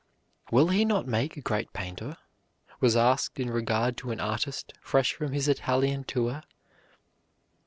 [0.49, 2.17] "Will he not make a great painter?"
[2.79, 6.41] was asked in regard to an artist fresh from his Italian tour.